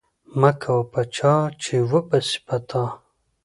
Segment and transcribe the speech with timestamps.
[0.39, 2.83] مه کوه په چا، چي وبه سي په تا